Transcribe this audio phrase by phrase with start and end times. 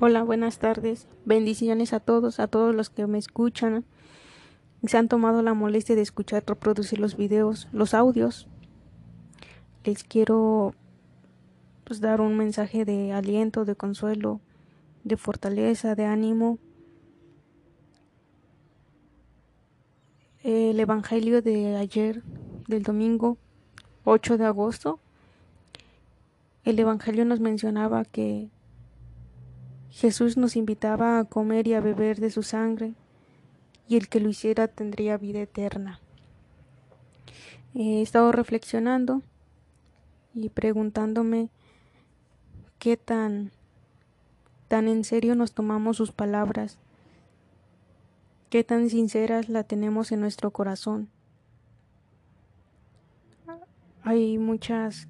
[0.00, 1.06] Hola, buenas tardes.
[1.24, 3.84] Bendiciones a todos, a todos los que me escuchan.
[4.84, 8.48] Se han tomado la molestia de escuchar, reproducir los videos, los audios.
[9.84, 10.74] Les quiero
[11.84, 14.40] pues, dar un mensaje de aliento, de consuelo,
[15.04, 16.58] de fortaleza, de ánimo.
[20.42, 22.22] El Evangelio de ayer,
[22.66, 23.38] del domingo
[24.04, 24.98] 8 de agosto,
[26.64, 28.50] el Evangelio nos mencionaba que
[29.92, 32.94] Jesús nos invitaba a comer y a beber de su sangre,
[33.86, 36.00] y el que lo hiciera tendría vida eterna.
[37.74, 39.20] He estado reflexionando
[40.34, 41.50] y preguntándome
[42.78, 43.52] qué tan
[44.68, 46.78] tan en serio nos tomamos sus palabras,
[48.48, 51.10] qué tan sinceras la tenemos en nuestro corazón.
[54.02, 55.06] Hay muchas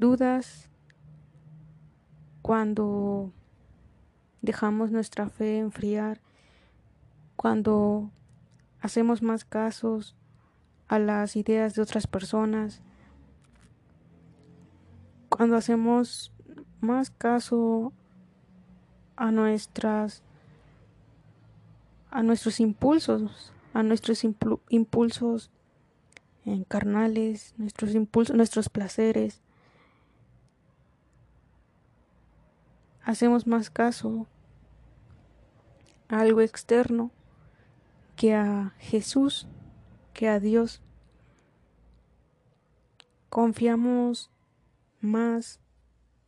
[0.00, 0.68] dudas
[2.42, 3.32] cuando
[4.42, 6.20] dejamos nuestra fe enfriar,
[7.36, 8.10] cuando
[8.80, 10.14] hacemos más casos
[10.88, 12.82] a las ideas de otras personas,
[15.28, 16.32] cuando hacemos
[16.80, 17.92] más caso
[19.16, 20.22] a nuestras
[22.10, 24.22] a nuestros impulsos, a nuestros
[24.68, 25.50] impulsos
[26.68, 29.40] carnales, nuestros impulsos, nuestros placeres.
[33.04, 34.26] Hacemos más caso
[36.08, 37.10] algo externo
[38.16, 39.48] que a Jesús,
[40.12, 40.82] que a Dios.
[43.28, 44.30] Confiamos
[45.00, 45.58] más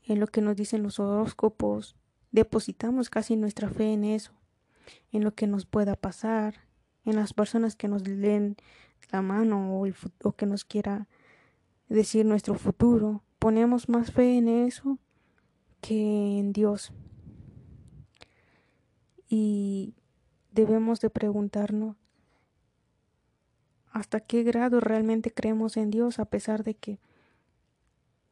[0.02, 1.96] en lo que nos dicen los horóscopos,
[2.32, 4.32] depositamos casi nuestra fe en eso,
[5.12, 6.54] en lo que nos pueda pasar,
[7.04, 8.56] en las personas que nos leen
[9.12, 9.86] la mano o,
[10.24, 11.06] o que nos quiera
[11.88, 13.22] decir nuestro futuro.
[13.38, 14.98] Ponemos más fe en eso
[15.86, 16.92] que en Dios
[19.28, 19.92] y
[20.50, 21.94] debemos de preguntarnos
[23.90, 27.00] hasta qué grado realmente creemos en Dios a pesar de que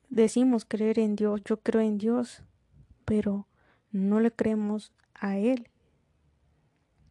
[0.08, 2.42] decimos creer en Dios, yo creo en Dios,
[3.04, 3.46] pero
[3.90, 5.68] no le creemos a Él,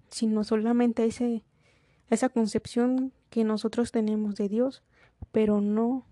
[0.09, 1.44] sino solamente a ese,
[2.09, 4.81] esa concepción que nosotros tenemos de Dios,
[5.31, 6.07] pero no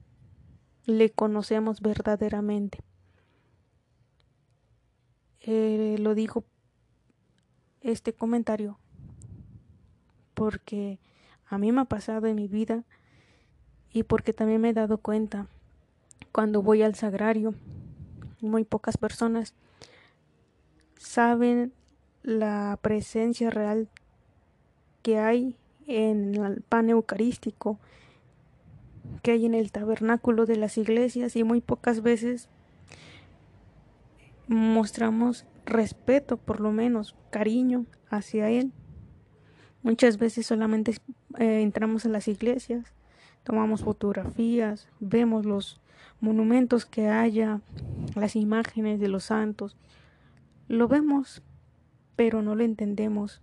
[0.86, 2.84] le conocemos verdaderamente.
[5.42, 6.44] Eh, lo digo
[7.82, 8.78] este comentario
[10.34, 11.00] porque
[11.46, 12.84] a mí me ha pasado en mi vida
[13.92, 15.48] y porque también me he dado cuenta
[16.34, 17.54] cuando voy al sagrario
[18.42, 19.54] muy pocas personas
[20.98, 21.72] saben
[22.22, 23.88] la presencia real
[25.02, 25.56] que hay
[25.88, 27.80] en el pan eucarístico
[29.24, 32.50] que hay en el tabernáculo de las iglesias y muy pocas veces
[34.50, 38.74] mostramos respeto, por lo menos cariño hacia Él.
[39.84, 40.96] Muchas veces solamente
[41.38, 42.92] eh, entramos a las iglesias,
[43.44, 45.80] tomamos fotografías, vemos los
[46.20, 47.62] monumentos que haya,
[48.16, 49.78] las imágenes de los santos.
[50.68, 51.44] Lo vemos,
[52.16, 53.42] pero no lo entendemos.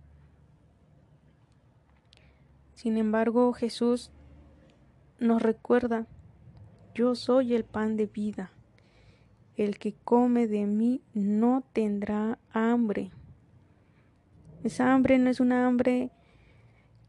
[2.75, 4.11] Sin embargo, Jesús
[5.19, 6.05] nos recuerda,
[6.93, 8.51] yo soy el pan de vida.
[9.57, 13.11] El que come de mí no tendrá hambre.
[14.63, 16.11] Esa hambre no es una hambre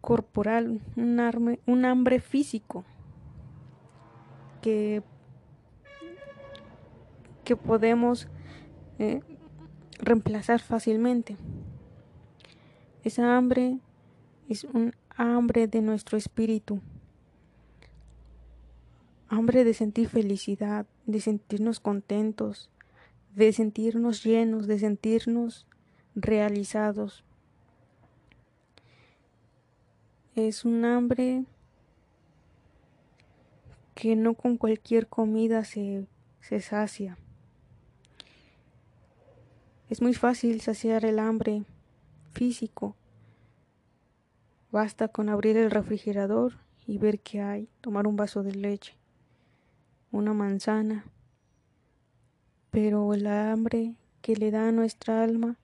[0.01, 2.85] corporal, un hambre, físico
[4.63, 5.03] que,
[7.45, 8.29] que podemos
[8.99, 9.21] eh,
[9.99, 11.37] reemplazar fácilmente.
[13.05, 13.79] Esa hambre
[14.49, 16.81] es un hambre de nuestro espíritu
[19.29, 22.71] hambre de sentir felicidad, de sentirnos contentos,
[23.35, 25.67] de sentirnos llenos, de sentirnos
[26.15, 27.25] realizados.
[30.35, 31.47] Es un hambre
[33.95, 36.07] que no con cualquier comida se,
[36.41, 37.17] se sacia.
[39.89, 41.65] Es muy fácil saciar el hambre
[42.32, 42.97] físico.
[44.71, 48.99] Basta con abrir el refrigerador y ver qué hay, tomar un vaso de leche
[50.10, 51.05] una manzana,
[52.70, 55.58] pero el hambre que le da a nuestra alma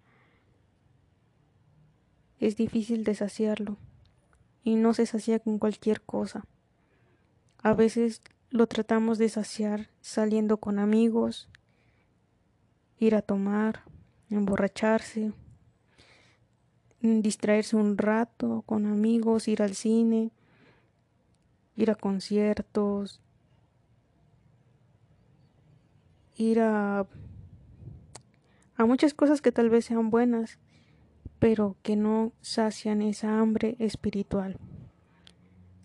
[2.38, 3.76] es difícil de saciarlo
[4.62, 6.44] y no se sacia con cualquier cosa.
[7.58, 11.48] A veces lo tratamos de saciar saliendo con amigos,
[12.98, 13.82] ir a tomar,
[14.30, 15.32] emborracharse,
[17.00, 20.30] distraerse un rato con amigos, ir al cine,
[21.76, 23.20] ir a conciertos,
[26.36, 27.06] ir a,
[28.76, 30.58] a muchas cosas que tal vez sean buenas,
[31.38, 34.58] pero que no sacian esa hambre espiritual.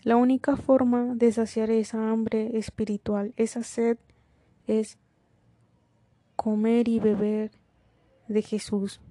[0.04, 3.98] La única forma de saciar esa hambre espiritual, esa sed,
[4.66, 4.98] es
[6.36, 7.52] comer y beber
[8.30, 9.02] de Jesús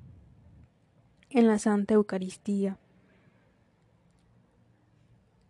[1.30, 2.78] en la Santa Eucaristía,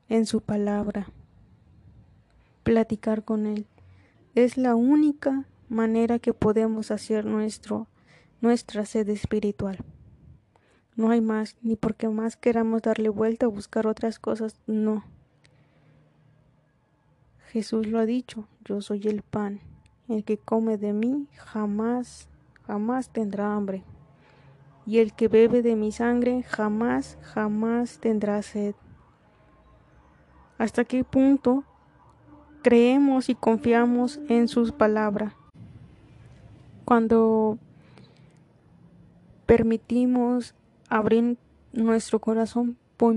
[0.09, 1.09] en su palabra,
[2.65, 3.67] platicar con Él.
[4.35, 7.87] Es la única manera que podemos hacer nuestro,
[8.41, 9.79] nuestra sed espiritual.
[10.97, 15.05] No hay más, ni porque más queramos darle vuelta a buscar otras cosas, no.
[17.53, 19.61] Jesús lo ha dicho, yo soy el pan,
[20.09, 22.29] el que come de mí jamás,
[22.67, 23.85] jamás tendrá hambre,
[24.87, 28.75] y el que bebe de mi sangre jamás, jamás tendrá sed.
[30.59, 31.63] ¿Hasta qué punto
[32.63, 35.38] creemos y confiamos en sus palabras?
[36.89, 37.59] Cuando
[39.45, 40.55] permitimos
[40.89, 41.37] abrir
[41.75, 43.15] nuestro corazón por,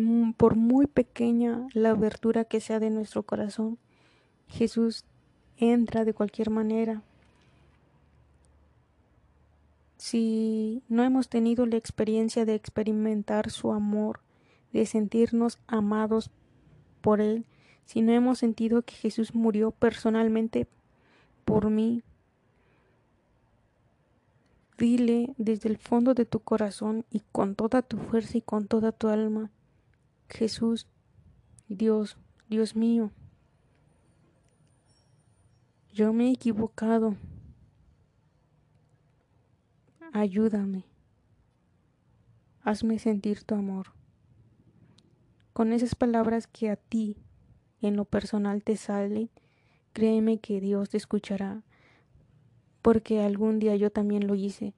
[0.57, 3.77] muy pequeña la abertura que sea de nuestro corazón.
[4.49, 5.05] Jesús
[5.55, 7.01] entra de cualquier manera.
[9.95, 14.19] Si no hemos tenido la experiencia de experimentar su amor,
[14.73, 16.29] de sentirnos amados
[16.99, 17.45] por Él,
[17.85, 20.67] si no hemos sentido que Jesús murió personalmente
[21.45, 22.03] por mí,
[24.77, 28.91] Dile desde el fondo de tu corazón y con toda tu fuerza y con toda
[28.91, 29.51] tu alma,
[30.29, 30.87] Jesús,
[31.67, 32.17] Dios,
[32.49, 33.11] Dios mío,
[35.93, 37.17] yo me he equivocado.
[40.13, 40.85] Ayúdame.
[42.63, 43.87] Hazme sentir tu amor.
[45.53, 47.17] Con esas palabras que a ti
[47.81, 49.29] en lo personal te salen,
[49.91, 51.61] créeme que Dios te escuchará
[52.81, 54.73] porque algún día yo también lo hice.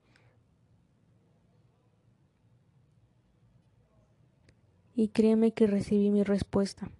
[4.95, 6.91] Y créeme que recibí mi respuesta.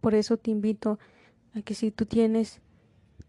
[0.00, 0.98] Por eso te invito
[1.54, 2.60] a que si tú tienes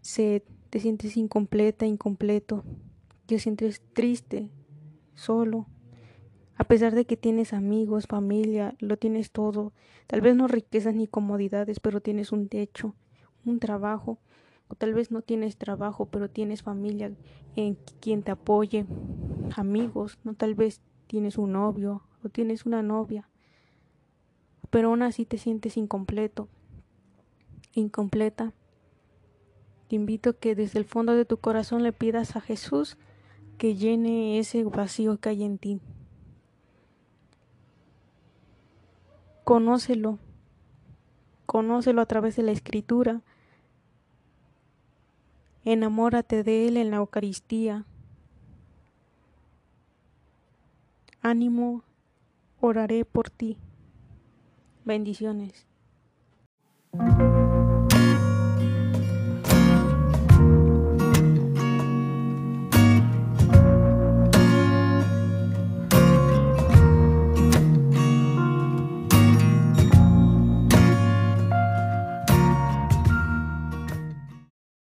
[0.00, 2.64] sed, te sientes incompleta, incompleto,
[3.26, 4.50] te sientes triste,
[5.14, 5.66] solo,
[6.56, 9.72] a pesar de que tienes amigos, familia, lo tienes todo,
[10.06, 12.94] tal vez no riquezas ni comodidades, pero tienes un techo,
[13.44, 14.18] un trabajo,
[14.68, 17.12] o tal vez no tienes trabajo, pero tienes familia
[17.56, 18.86] en quien te apoye,
[19.56, 23.28] amigos, no tal vez tienes un novio o tienes una novia,
[24.70, 26.48] pero aún así te sientes incompleto,
[27.74, 28.52] incompleta.
[29.88, 32.96] Te invito a que desde el fondo de tu corazón le pidas a Jesús
[33.58, 35.80] que llene ese vacío que hay en ti.
[39.44, 40.18] Conócelo,
[41.44, 43.22] conócelo a través de la escritura,
[45.64, 47.84] enamórate de Él en la Eucaristía.
[51.22, 51.82] Ánimo,
[52.60, 53.56] oraré por ti.
[54.84, 55.66] Bendiciones.